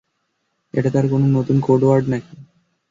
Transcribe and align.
এটা 0.73 0.89
তোর 0.95 1.05
কোন 1.11 1.21
নতুন 1.37 1.57
কোডওয়ার্ড 1.59 2.05
নাকি? 2.09 2.33